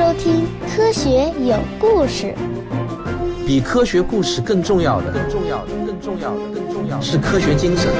[0.00, 2.34] 收听《科学有故事》。
[3.46, 7.92] 比科学故事更重要的，更重要的，更重要的，更重要的是科学精神。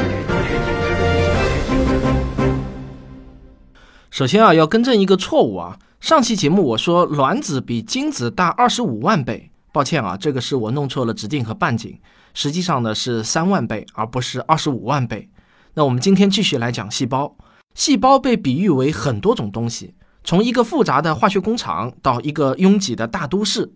[4.11, 5.79] 首先啊，要更正一个错误啊。
[6.01, 12.01] 上期节目我说卵子比精子大二十五万倍，抱歉啊，这个是我弄错了直径和半径，
[12.33, 15.29] 实际上呢是三万倍，而不是二十五万倍。
[15.75, 17.37] 那我们今天继续来讲细胞。
[17.75, 23.73] 细胞被比喻为很多种东西，从一个复杂的化学工厂到一个拥挤的大都市。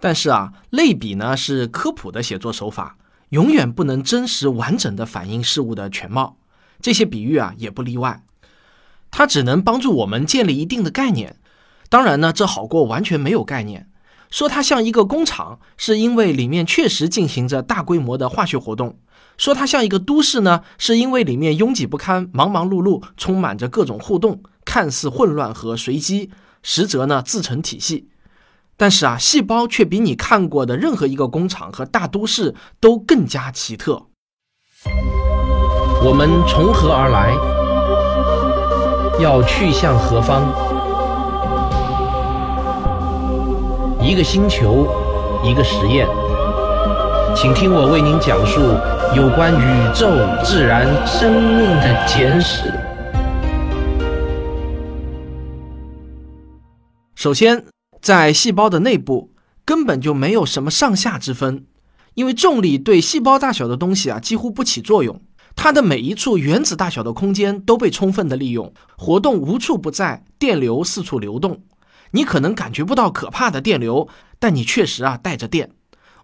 [0.00, 2.96] 但是啊，类比呢是科普的写作手法，
[3.30, 6.36] 永远不能真实完整的反映事物的全貌。
[6.80, 8.22] 这些比喻啊也不例外，
[9.10, 11.36] 它只能帮助我们建立一定的概念。
[11.88, 13.88] 当然呢，这好过完全没有概念。
[14.30, 18.98] 说它像一个工厂，是因为里面确实进行着大规模的化学活动。
[19.36, 26.30] 说它像一个都市呢，是因为里面拥挤不堪、忙忙碌碌，充满着各种互动，看似混乱和随机，
[26.62, 28.10] 实则呢自成体系。
[28.76, 34.02] 但是啊，细胞却比你看过的任何一个工厂和大都市都更加奇特。
[36.04, 37.32] 我们从何而来？
[39.18, 40.44] 要去向何方？
[44.02, 44.86] 一个星球，
[45.42, 46.06] 一个实验，
[47.34, 48.60] 请听我为您讲述。
[49.16, 50.06] 有关宇宙、
[50.44, 52.70] 自然、生命的简史。
[57.18, 57.64] 首先，
[58.00, 59.32] 在细胞的内部
[59.64, 61.66] 根本就没有什么上下之分，
[62.14, 65.20] 因为重力对细胞大小的东西啊几乎不起作用。
[65.56, 71.60] 它的每一处原子大小的空间都被充分的利用，活动无处不在，电流四处流动。
[72.12, 74.08] 你可能感觉不到可怕的电流，
[74.38, 75.72] 但你确实啊带着电。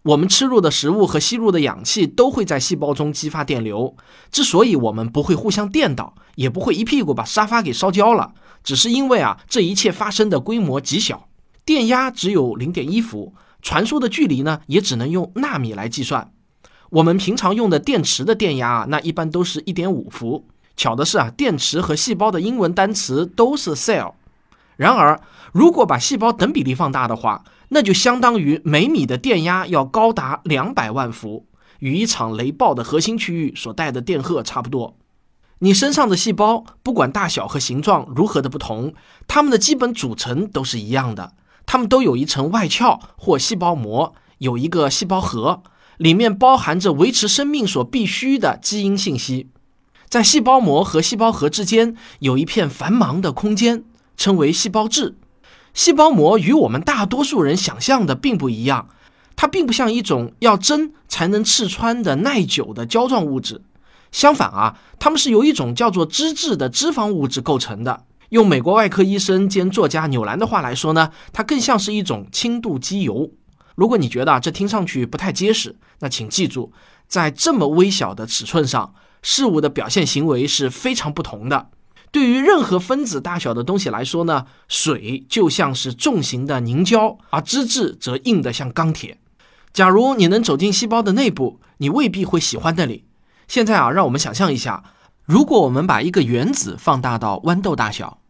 [0.05, 3.97] 我们吃入的食物和吸入的氧气都会在细胞中激发电流。
[4.31, 11.29] 之所以我们不会互相电倒，也不会一屁股把沙发给烧焦了，只是因为啊，这一切发生的规模极小，
[11.65, 13.33] 电压只有零点一伏，
[13.63, 16.31] 传输的距离呢，也只能用纳米来计算。
[16.91, 20.45] 我们平常用的电池的电压啊，那一般都是一点五伏。
[20.77, 24.13] 巧的是啊，电池和细胞的英文单词都是 cell。
[24.77, 25.19] 然而，
[25.53, 31.47] 如果把细胞等比例放大的话，那就相当于每米的电压要高达两百万伏，
[31.81, 34.97] 与一场雷暴的核心区域所带的电荷差不多。
[35.61, 38.93] 你身上的细胞，不管大小和形状如何的不同，
[39.27, 41.33] 它们的基本组成都是一样的。
[41.65, 45.63] 它们都有一层外壳或细胞膜，有一个细胞核，
[45.97, 49.49] 里面包含着维持生命所必需的基因信息。
[50.11, 53.85] 在细胞膜和细胞核之间有一片繁忙的空间，
[54.17, 55.17] 称为细胞质。
[55.75, 58.89] 细胞膜与我们大多数人想象的并不一样，
[59.35, 63.61] 它并不像一种要针才能刺穿的耐久的胶状物质。
[64.13, 68.05] 相反啊，它们是由一种叫做脂质的脂肪物质构成的。
[68.31, 73.31] 用美国外科医生兼作家纽兰的话来说呢，它更像是一种轻度机油。
[73.75, 76.73] 如果你觉得这听上去不太结实，那请记住，
[77.09, 81.71] 在这么微小的尺寸上，事物的表现行为是非常不同的。
[82.15, 89.19] 对于任何分子大小的东西来说呢，水就像是重型的凝胶，而脂质则硬得像钢铁。
[89.73, 93.05] 假如你能走进细胞的内部，你未必会喜欢那里。
[93.49, 94.85] 现在啊，让我们想象一下，
[95.25, 98.21] 如果我们把一个原子放大到豌豆大小，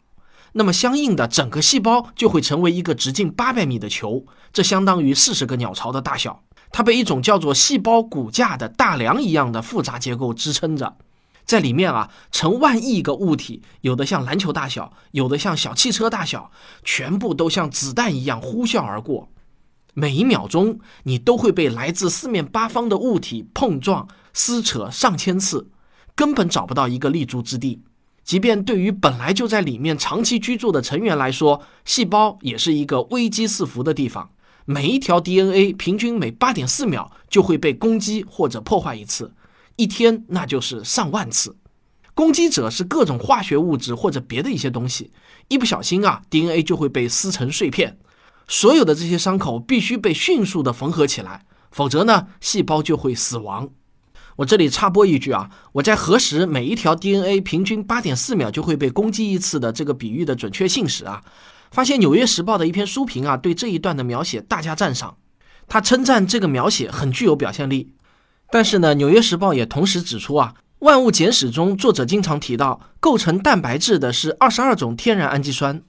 [0.54, 6.42] 那么相应的整个细胞就会成为一个直径八百米的球，这相当于四十个鸟巢的大小。
[6.72, 10.96] 它被一种叫做细胞骨架的大梁一样的复杂结构支撑着。
[11.44, 16.50] 在里面啊，成万亿个物体，有的像篮球大小，有的像小汽车大小，
[16.82, 19.28] 全部都像子弹一样呼啸而过。
[19.92, 25.70] 每一秒钟，你都会被来自四面八方的物体碰撞、撕扯上千次，
[26.16, 27.82] 根本找不到一个立足之地。
[28.24, 34.30] 即便对于本来就在里面长期居住的成员来说，细胞也是一个危机四伏的地方。
[34.64, 39.34] 每一条 DNA 平均每八点四秒就会被攻击或者破坏一次。
[39.76, 41.56] 一天那就是上万次，
[42.14, 45.10] 攻击者是各种化学物质或者别的一些东西，
[45.48, 47.98] 一不小心啊，DNA 就会被撕成碎片。
[48.46, 53.70] 所有的这些伤口必须被迅速的缝合起来，否则呢，细胞就会死亡。
[54.36, 61.22] 我这里插播一句啊，我在核实每一条 DNA 平均八点四秒就会被攻击一次的这个比喻的准确性时啊，
[61.70, 65.16] 发现《纽约时报》的一篇书评啊，对这一段的描写大加赞赏，
[65.66, 67.92] 他称赞这个描写很具有表现力。
[68.50, 75.82] 但是呢，《纽约时报》也同时指出啊，《万物简史》中作者经常提到，构成蛋白质的是二十二种天然氨基酸，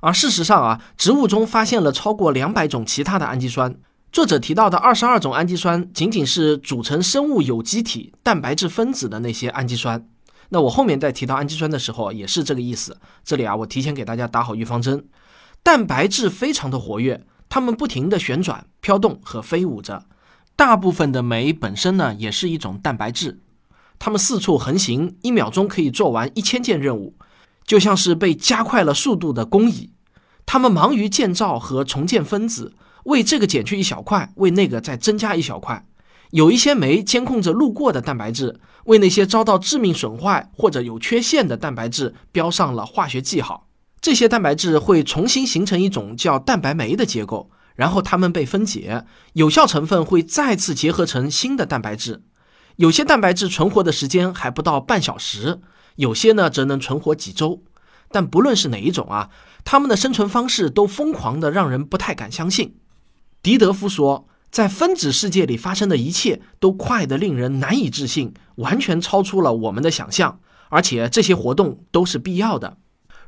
[0.00, 3.76] 而事实上啊，植物中发现了超过两百种其他的氨基酸。
[4.10, 10.08] 作者提到的二十二种氨基酸，仅仅是组成生物有机体蛋白质分子的那些氨基酸。
[10.48, 12.96] 那我后面在提到氨基酸的时候，也是这个意思。
[13.22, 15.04] 这里啊，我提前给大家打好预防针。
[15.62, 20.04] 蛋白质非常的活跃，它们不停地旋转、飘动和飞舞着。
[20.58, 23.38] 大部分的酶本身呢，也是一种蛋白质。
[23.96, 27.14] 它们四处横行，一秒钟可以做完一千件任务，
[27.64, 29.92] 就像是被加快了速度的工蚁。
[30.44, 32.74] 它们忙于建造和重建分子，
[33.04, 35.86] 为这个减去一小块，为那个再增加一小块。
[36.30, 43.68] 有一些酶监控着路过的蛋白质，为那些遭到致命损坏或者有缺陷的蛋白质标上了化学记号。
[44.00, 49.04] 这些蛋白质会重新形成一种叫蛋白酶的结构，然后它们被分解，
[49.34, 52.24] 有效成分会再次结合成新的蛋白质。
[52.74, 55.60] 有些蛋白质存活的时间还不到半小时，
[55.94, 57.62] 有些呢则能存活几周。
[58.10, 59.30] 但不论是哪一种啊，
[59.62, 62.74] 它们的生存方式都疯狂的让人不太敢相信。
[63.40, 64.26] 狄德夫说。
[64.50, 70.40] 在分子世界里发生的一切都快得令人难以置信，完全超出了我们的想象。
[70.70, 72.78] 而且这些活动都是必要的。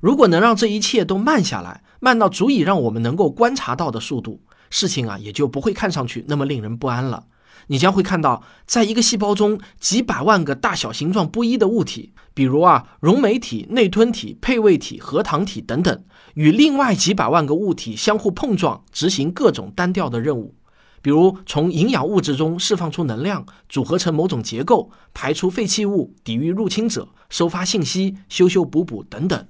[0.01, 7.27] 如果能让这一切都慢下来，慢到足以让我们能够观察到的速度，事情啊也就不会看上去那么令人不安了。
[7.67, 16.03] 你将会看到，在一个细胞中，几百万个大小形状不一的物体，比如啊溶酶体、内吞体、配位体、核糖体等等，
[16.35, 20.55] 与另外几百万个物体相互碰撞，执行各种单调的任务。
[21.03, 29.47] 比如从营养物质中释放出能量，组合成某种结构，排出废弃物，抵御入侵者，收发信息，修修补补等等。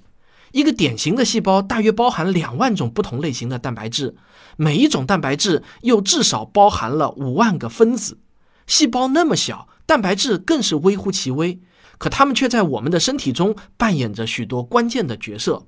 [0.52, 4.16] 一个典型的细胞大约包含两万种不同类型的蛋白质，
[4.56, 8.18] 每一种蛋白质又至少包含了五万个分子。
[8.66, 11.60] 细胞那么小，蛋白质更是微乎其微，
[11.98, 15.66] 可它们却在我们的身体中扮演着许多关键的角色。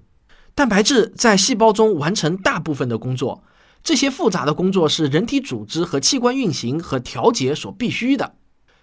[0.55, 3.43] 蛋白质在细胞中完成大部分的工作。
[3.83, 8.37] 这些复杂的工作是人体组织和器官运行和调节所必须的。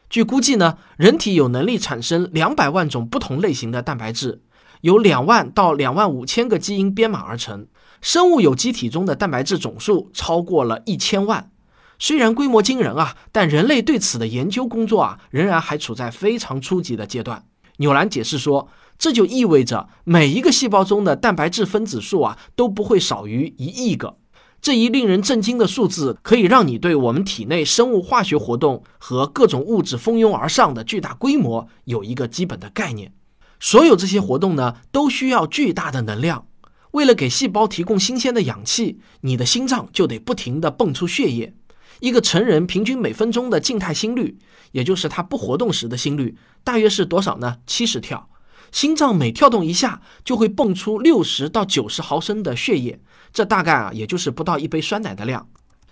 [0.10, 4.42] 据估计呢，人体有能力产生两百万种不同类型的蛋白质，
[4.82, 7.68] 由两万到两万五千个基因编码而成。
[8.02, 11.52] 生物有机体中的蛋白质总数超过了一千万。
[11.98, 17.44] 虽然规模惊人啊，但人类对此的研究工作啊，仍然还处在非常初级的阶段。
[17.78, 24.18] 纽兰解释说，这就意味着每一个细胞中的蛋白质分子数啊，都不会少于一亿个。
[24.62, 33.14] 这一令人震惊的数字，可以让你对我们体内生物化学活动和各种物质蜂拥而上的巨大规模有一个基本的概念。
[33.60, 36.48] 所有这些活动呢，都需要巨大的能量。
[36.92, 41.54] 为了给细胞提供新鲜的氧气，你的心脏就得不停地泵出血液。
[42.00, 44.40] 一个成人平均每分钟的静态心率，
[44.72, 47.58] 也就是他不活动时的心率，大约是多少呢？
[47.68, 48.30] 七十跳。
[48.72, 53.02] 心脏每跳动一下，就会泵出六十到九十毫升的血液。
[53.34, 55.48] 这大概啊，也就是不到一杯酸奶的量，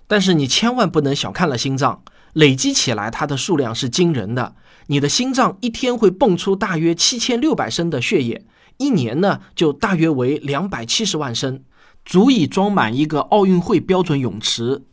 [0.07, 2.03] 但是你千万不能小看了心脏，
[2.37, 4.55] 累积起来它的数量是惊人的。
[4.85, 8.45] 你的心脏一天会泵出大约七千六百升的血液，
[8.77, 11.63] 一年呢就大约为两百七十万升，
[12.05, 14.83] 足以装满一个奥运会标准泳池。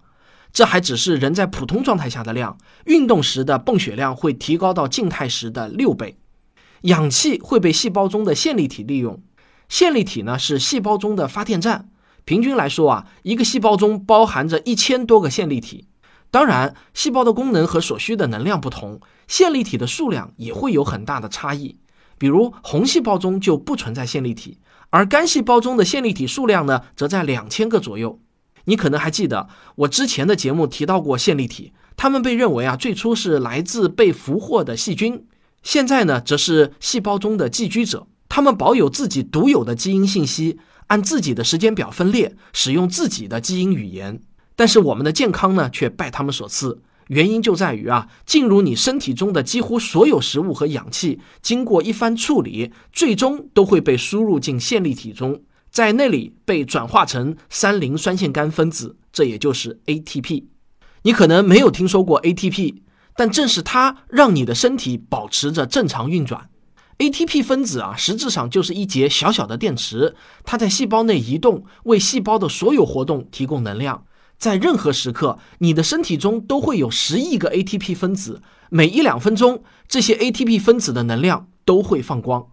[0.55, 2.57] 这还只是人在普通状态下的量，
[2.87, 6.17] 运动时的泵血量会提高到静态时的六倍。
[6.83, 9.21] 氧气会被细胞中的线粒体利用，
[9.69, 11.91] 线粒体呢是细胞中的发电站。
[12.25, 15.87] 平均来说啊，一个细胞中包含着一千多个线粒体。
[16.35, 21.79] 当然，细胞的功能和所需的能量不同，线粒体的数量也会有很大的差异。
[22.19, 24.59] 比如，红细胞中就不存在线粒体，
[24.91, 28.19] 而肝细胞中的线粒体数量呢，则在两千个左右。
[28.65, 35.25] 你可能还记得我之前的节目提到过线粒体，它们被认为啊，最初是来自被俘获的细菌，
[35.63, 40.59] 现在呢，则是细胞中的寄居者，它们保有自己独有的基因信息。
[40.89, 44.21] 按自己的时间表分裂，使用自己的基因语言，
[44.57, 46.83] 但是我们的健康呢，却拜他们所赐。
[47.09, 60.45] 原因就在于啊，进入你身体中的几乎所有食物和氧气，经过一番处理，最终都会被输入进线粒体中，在那里被转化成三磷酸腺苷分子，这也就是 ATP。
[61.03, 62.77] 你可能没有听说过 ATP，
[63.17, 66.49] 但正是它让你的身体保持着正常运转。
[66.97, 74.07] ATP 分子啊，实质上就是一节小小的电池，它在细胞内移动，为细胞的所有活动提供能量。
[74.39, 82.47] 在任何时刻，你的身体中都会有十亿个 ATP 分子，每一两分钟，这些 ATP 分子的能量都会放光，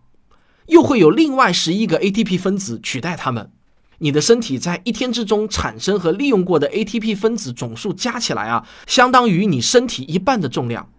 [0.67, 3.51] 又会有另外十亿个 ATP 分子取代它们。
[3.99, 10.89] 你的身体在一天之中产生和利用过的 ATP 分子总数加起来啊，相当于你身体一半的重量。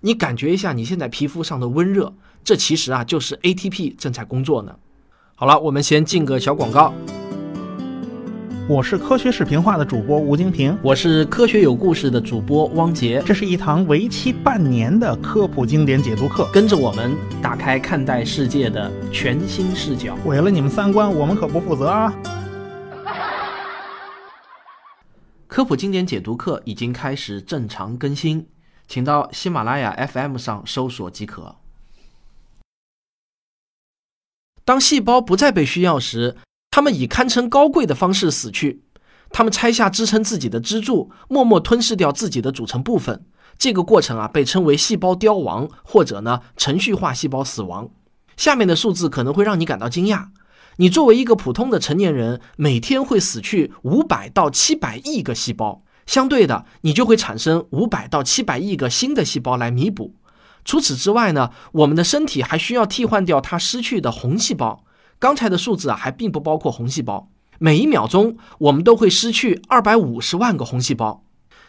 [0.00, 2.14] 你感觉一下你现在皮肤上的温热。
[2.42, 4.74] 这其实啊，就是 ATP 正在工作呢。
[5.34, 6.92] 好了，我们先进个小广告。
[8.70, 13.20] 我是科学视频化的主播吴京平，我是科学有故事的主播汪杰。
[13.26, 20.14] 这是一堂为期半年的科普经典解读课，跟着我们打开看待世界的全新视角。
[20.24, 22.14] 毁了你们三观，我们可不负责啊！
[25.48, 28.46] 科普经典解读课已经开始正常更新，
[28.86, 31.56] 请到喜马拉雅 FM 上搜索即可。
[34.64, 36.36] 当细胞不再被需要时，
[36.70, 38.82] 他们以堪称高贵的方式死去。
[39.32, 43.24] 他们拆下支撑自己的支柱，默默吞噬掉自己的组成部分。
[43.58, 47.90] 这个过程啊，被称为细胞凋亡，或者呢程序化细胞死亡。
[48.36, 50.28] 下面的数字可能会让你感到惊讶。
[50.76, 60.14] 你作为一个普通的成年人，每天会死去五百到七百亿个细胞，相对的，你就会产生五百到七百亿个新的细胞来弥补。
[60.64, 64.84] 除此之外呢，我们的身体还需要替换掉它失去的红细胞。
[65.20, 67.28] 刚才的数字啊，还并不包括红细胞。
[67.58, 71.22] 每一秒钟，我们都会失去二百五十万个红细胞。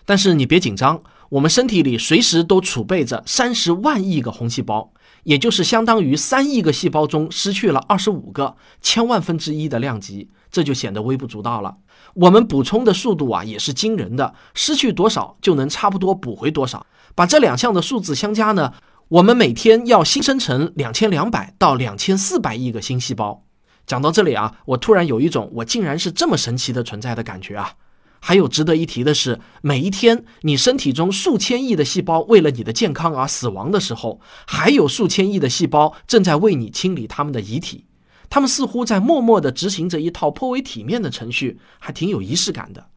[0.05, 4.93] 但是你别紧张，我们身体里随时都储备着三十万亿个红细胞。
[5.24, 11.75] 也就是相当于三亿个细胞中失去了二十五个千万分之一的量级，这就显得微不足道了。
[12.15, 16.88] 我们补充的速度啊也是惊人的，失去多少就能差不多补回多少。
[17.13, 18.74] 把这两项的数字相加呢，
[19.12, 23.44] 我们每天要新生成两千两百到两千四百亿个新细胞。
[23.86, 27.74] 讲到这里啊，我突然有一种我竟然是这么神奇的存在的感觉啊。
[28.22, 37.88] 还有值得一提的是，每一天你身体中数千亿的细胞为了你的健康而死亡的时候，还有数千亿的细胞正在为你清理他们的遗体。
[38.30, 42.88] 他们似乎在默默地执行着一套颇为体面的程序，还挺有仪式感的。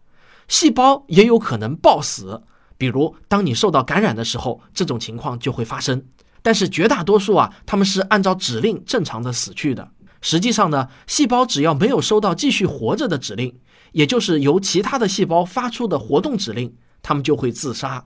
[0.46, 2.44] 细胞也有可能暴死，
[2.84, 6.04] 比如当你受到感染的时候，这种情况就会发生。
[6.42, 9.88] 但是绝大多数啊，他们是按照指令正常的死去的。
[10.20, 13.58] 实际上呢，细胞只要没有收到继续活着的指令。
[13.92, 18.04] 也就是由其他的细胞发出的活动指令，它们就会自杀。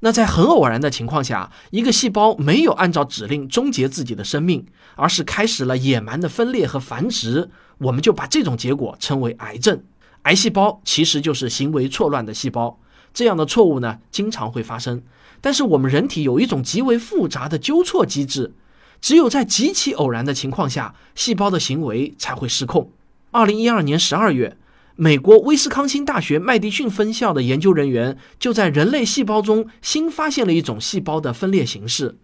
[0.00, 7.48] 那在很偶然的情况下，一个细胞没有按照指令终结自己的生命，而是开始了野蛮的分裂和繁殖，
[7.78, 9.80] 我们就把这种结果称为癌症。
[10.22, 12.80] 癌细胞其实就是行为错乱的细胞。
[13.12, 15.02] 这样的错误呢，经常会发生。
[15.40, 18.52] 但是我们人体有一种极为复杂的纠错机制，
[19.00, 22.90] 只有在极其偶然的情况下，细胞的行为才会失控。
[23.30, 24.56] 二零一二年十二月。
[25.00, 32.18] 美国威斯康星大学麦迪逊分校的研究人员就在人类细胞中新发现了一种细胞的分裂形式。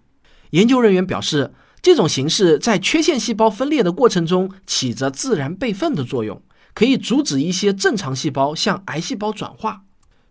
[0.50, 6.42] 研究人员表示，这种形式在缺陷细胞分裂的过程中起着自然备份的作用，
[6.74, 9.82] 可以阻止一些正常细胞向癌细胞转化。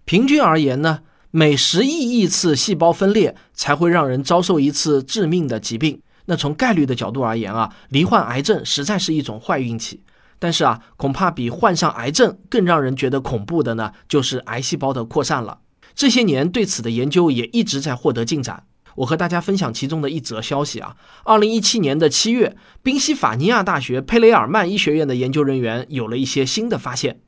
[0.05, 0.99] 平均而言呢，
[1.31, 6.01] 每十亿亿次细胞分裂才会让人遭受一次致命的疾病。
[6.25, 10.01] 那从概率的角度而言啊，罹患癌症实在是一种坏运气。
[10.39, 15.59] 但是啊，恐怕比患上癌症更让人觉得恐怖的呢，就是癌细胞的扩散了。
[15.95, 18.63] 这些年对此的研究也一直在获得进展。
[18.95, 27.19] 我和大家分享其中的一则消息啊，二零一七年的七月，宾夕法尼亚大学佩雷尔曼医学院的研究人员有了一些新的发现。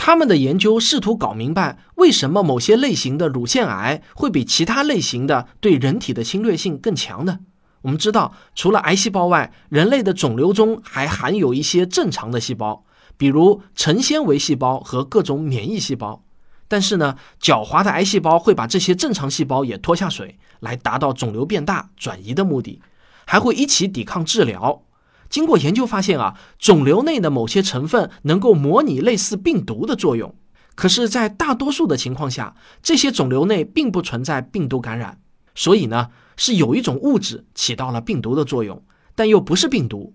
[0.00, 7.40] 他们的研究试图搞明白，为什么某些类型的乳腺癌会比其他类型的对人体的侵略性更强呢？
[7.82, 12.84] 我们知道，除了癌细胞外，人类的肿瘤中还含有一些正常的细胞，
[13.16, 16.22] 比如成纤维细胞和各种免疫细胞。
[16.68, 22.80] 但是呢，狡猾的癌细胞会把这些正常细胞也拖下水，来达到肿瘤变大、转移的目的，
[23.26, 24.82] 还会一起抵抗治疗。
[25.28, 30.34] 经过研究发现啊，肿瘤内的某些成分能够模拟类似病毒的作用。
[30.74, 35.20] 可是，在大多数的情况下，这些肿瘤内并不存在病毒感染。
[35.54, 36.08] 所以呢。
[36.40, 38.80] 是有一种物质起到了病毒的作用，
[39.16, 40.14] 但又不是病毒。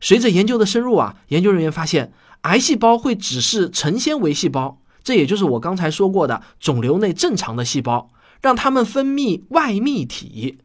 [0.00, 10.58] 随着研究的深入啊，研究人员发现，癌细胞会指示成纤维细胞，这也就是我刚才说过的肿瘤内正常的细胞，让它们分泌外泌体，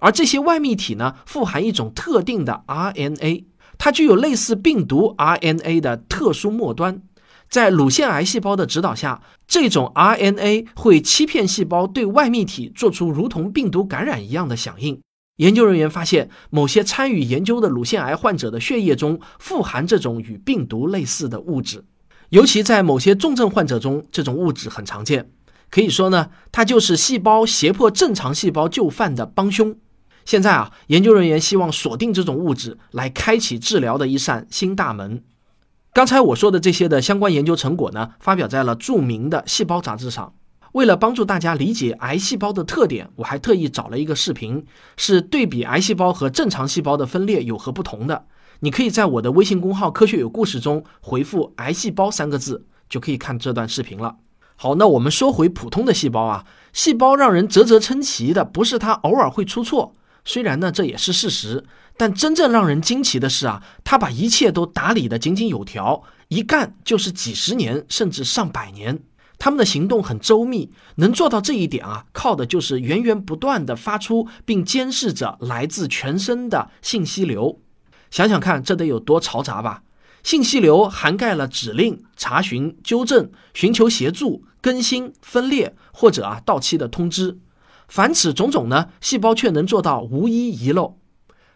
[0.00, 3.44] 而这些外泌体呢，富含一种特定的 RNA，
[3.78, 7.02] 它具有类似病毒 RNA 的特殊末端。
[7.48, 15.00] 在乳腺癌细胞的指导下，这种 RNA 会欺骗细胞对外泌体做出如同病毒感染一样的响应。
[15.36, 21.84] 研究人员发现，某些参与研究的乳腺癌患者的血液中富含这种与病毒类似的物质，
[22.30, 25.30] 尤其在某些重症患者中，这种物质很常见。
[25.70, 29.76] 可以说呢，它就是细胞胁迫正常细胞就范的帮凶。
[30.24, 35.22] 现在啊，研究人员希望锁定这种物质，来开启治疗的一扇新大门。
[35.92, 40.34] 刚才我说的这些的相关研究成果呢，发表在了著名的《细胞》杂志上。
[40.72, 44.66] 为了帮助大家理解癌细胞的特点，我还特意找了一个视频，
[44.96, 48.24] 是对比癌细胞和正常细胞的分裂有何不同的。
[48.58, 54.16] 你可以在我的微信公号“科学有故事”中回复“癌细胞”三个字，就可以看这段视频了。
[54.56, 61.64] 好，那我们说回普通的细胞啊，细胞让人啧啧称奇的不是它偶尔会出错，虽然呢这也是事实。
[61.96, 69.00] 但真正让人惊奇的是啊，他把一切都打理得井井有条，一干就是几十年甚至上百年。
[69.38, 77.60] 他们的行动很周密，能做到这一点啊，靠的就是源源不断的发出并监视着来自全身的信息流。
[78.10, 79.84] 想想看，这得有多嘈杂吧？
[80.24, 87.38] 信息流涵盖了指令、查询、纠正、寻求协助、更新、分裂或者啊到期的通知。
[87.94, 90.98] 凡此种种呢，细胞却能做到无一遗漏。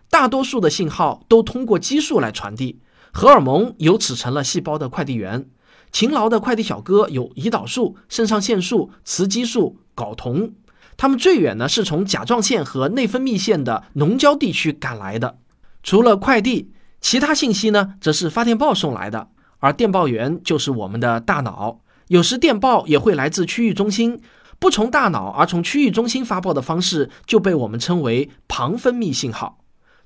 [0.09, 2.78] 大多数的信号都通过激素来传递，
[3.11, 5.49] 荷尔蒙由此成了细胞的快递员。
[5.90, 10.52] 勤劳的快递小哥有胰岛素、肾上腺素、雌激素、睾酮，
[10.97, 15.38] 他们最远呢是从甲状腺和内分泌腺的农郊地区赶来的。
[15.83, 19.26] 除了快递，其他信息呢则是发电报送来的，
[19.59, 21.80] 而电报员就是我们的大脑。
[22.07, 24.23] 有时电报也会来自区域中心，
[24.59, 29.59] 不从大脑而从区域中心发报的方式就被我们称为旁分泌信号。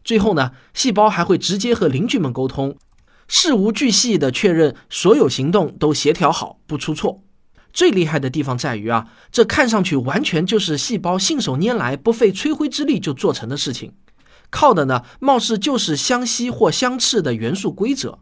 [0.04, 2.76] 最后呢，细胞还会直接和邻居们沟通。
[3.28, 7.22] 事无巨细地确认所有行动都协调好，不出错。
[7.72, 13.94] 最厉害的地方在于啊，这看上去完全就是细胞信手拈来、不费吹灰之力就做成的事情。
[14.50, 18.18] 靠的呢，貌似就是相吸或相斥的元素规则。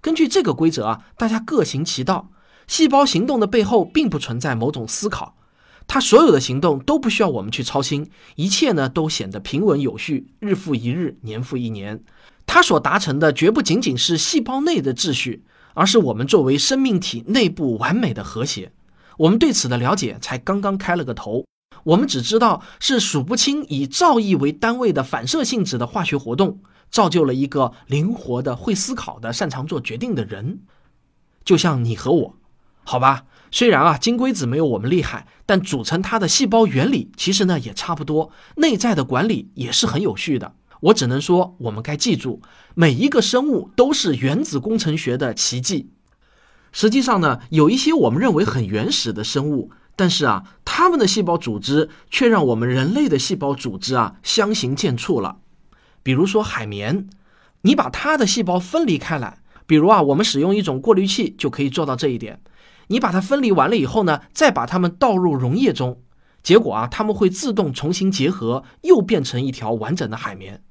[0.00, 2.30] 根据这个规则啊，大家各行其道。
[2.66, 5.36] 细胞行动的背后并不存在某种思考，
[5.88, 12.04] 他所有的行动都不需要我们去操心，一切呢都显得平稳有序，日复一日，年复一年。
[12.46, 18.70] 他所达成的绝不仅仅是细胞内的秩序，而是我们作为生命体内部完美的和谐。
[19.16, 21.46] 我们对此的了解才刚刚开了个头，
[21.84, 30.60] 我们只知道是数不清以兆亿为单位的反射性质的化学活动，造就了一个灵活的、会思考的、擅长做决定的人，
[31.44, 32.36] 就像你和我，
[32.84, 33.24] 好吧？
[33.50, 40.54] 虽然啊，金龟子没有我们厉害，但组成它的细胞原理其实呢也差不多，内在的管理也是很有序的。
[40.80, 42.40] 我只能说，我们该记住，
[42.74, 45.90] 每一个生物都是原子工程学的奇迹。
[46.70, 55.38] 实际上呢，有一些我们认为很原始的生物，但是啊，它们的细胞组织却让我们人类的细胞组织啊相形见绌了。
[56.02, 57.08] 比如说海绵，
[57.62, 62.40] 你把它的细胞分离开来，比如啊，我们使用一种过滤器就可以做到这一点。
[62.88, 66.02] 你把它分离完了以后呢，再把它们倒入溶液中，
[66.42, 70.62] 结果啊，它们会自动重新结合，又变成一条完整的海绵。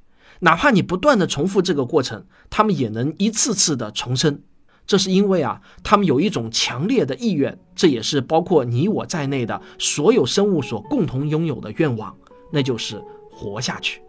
[0.41, 4.41] 哪怕你不断的重复这个过程，它们也能一次次的重生。
[4.85, 12.15] 这是因为啊，它们有一种强烈的意愿，这也是包括你我在内的所有生物所共同拥有的愿望，
[12.51, 14.01] 那就是活下去。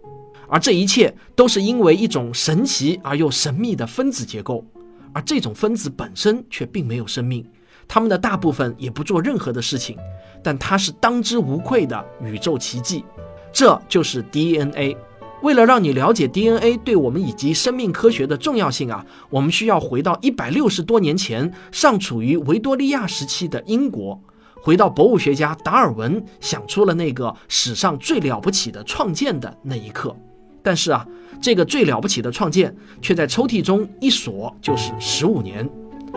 [0.46, 4.64] 而这一切都是因为一种神奇而又神秘的分子结构，
[5.12, 7.44] 而这种分子本身却并没有生命，
[7.88, 9.96] 他们的大部分也不做任何的事情，
[10.42, 13.04] 但它是当之无愧的宇宙奇迹。
[13.50, 14.96] 这就是 DNA。
[15.40, 24.20] 为了让你了解 DNA 对我们以及生命科学的重要性啊，我们需要回到一百六十多年前，尚处于维多利亚时期的英国，
[24.60, 30.14] 回到博物学家达尔文想出了那个史上最了不起的创建的那一刻。
[30.60, 31.06] 但是啊，
[31.40, 35.68] 这个最了不起的创建却在抽屉中一锁就是十五年。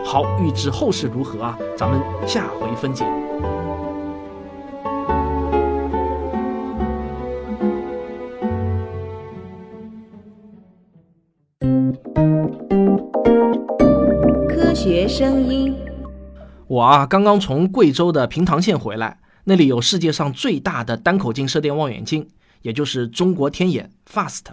[0.04, 3.04] 好，预知后事如何啊，咱们下回分解。
[14.48, 15.74] 科学声音，
[16.66, 22.28] 我啊刚刚从贵州的平塘县回来，那里有世界上最大的单口径射电望远镜，
[22.62, 24.44] 也就是中国天眼 FAST。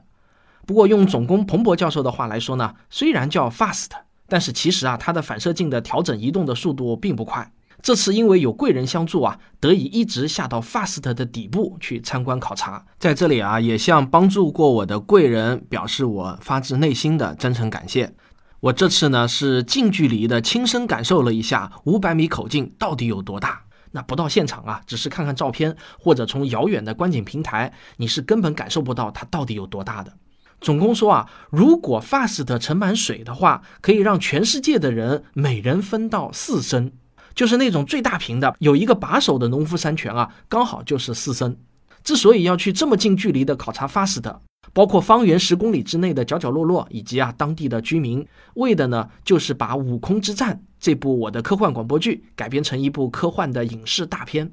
[0.65, 3.89] 不过用总工彭博教授的话来说呢，虽然叫 FAST，
[4.29, 7.51] 但是其实啊它的反射镜的调整移动的速度并不快。
[7.81, 12.85] 这次因为有贵人相助啊，得以一直下到 FAST 的底部去参观考察。
[12.99, 18.13] 在这里啊，也向帮助过我的贵人表示我发自内心的真诚感谢。
[18.59, 23.63] 我这次呢是近距离的亲身感受了一下五百米口径到底有多大。
[23.91, 30.13] 那不到现场啊，只是看看照片或者从遥远的观景平台，你是根本感受不到它到底有多大的。
[30.61, 36.91] 总工说啊，如果 FAST 盛满水的话，可以让全世界的人每人分到四升，
[37.33, 41.57] 就是那种最大瓶的，有一个把手的农夫山泉啊，刚好就是四升。
[42.03, 44.39] 之所以要去这么近距离的考察 FAST。
[44.71, 48.23] 包括方圆十公里之内的角角落落，以及啊当地的居民，
[48.55, 54.51] 为的呢就是把《悟空之战》这部我的科幻广播剧改编成一部科幻的影视大片。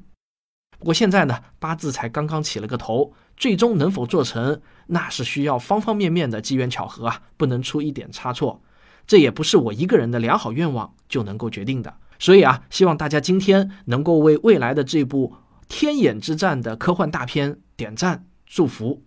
[0.79, 8.63] 不过现在呢八字才刚刚起了个头，最终能否做成，那是需要方方面面的机缘巧合啊，不能出一点差错。
[9.07, 11.95] 这也不是我一个人的良好愿望就能够决定的。
[12.19, 15.35] 所以啊，希望大家今天能够为未来的这部
[15.69, 19.03] 《天眼之战》的科幻大片点赞祝福。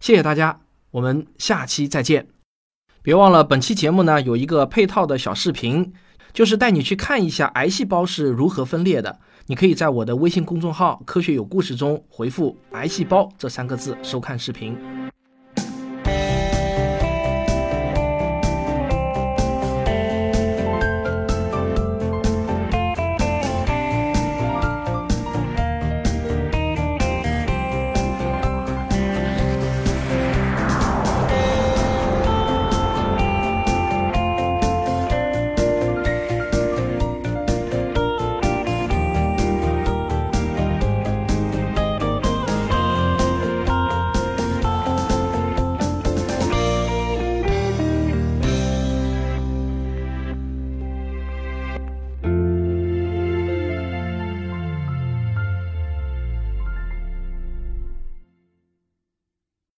[0.00, 0.60] 谢谢大家，
[0.90, 2.28] 我们下期再见。
[3.02, 5.92] 别忘了，本期节目呢有一个配套的小视频，
[6.32, 14.74] 就是带你去看一下癌细胞是如何分裂的，你可以在我的微信公众号“科学有故事”中回复“癌细胞”这三个字收看视频。